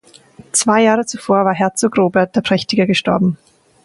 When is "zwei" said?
0.51-0.81